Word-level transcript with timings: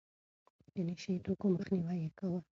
د 0.73 0.75
نشه 0.87 1.09
يي 1.13 1.17
توکو 1.25 1.45
مخنيوی 1.55 1.97
يې 2.03 2.09
کاوه. 2.17 2.39